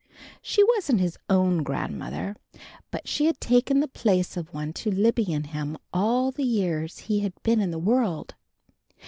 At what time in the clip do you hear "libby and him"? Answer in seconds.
4.89-5.77